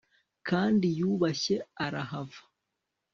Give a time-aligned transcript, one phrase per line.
[0.47, 1.55] Kandi yubashye
[1.85, 2.41] arahava